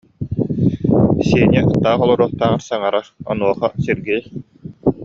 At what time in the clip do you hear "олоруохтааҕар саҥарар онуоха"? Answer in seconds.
2.05-3.69